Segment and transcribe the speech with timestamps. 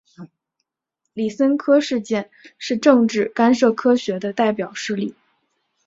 [1.13, 5.13] 李森科事件是政治干涉科学的代表事例。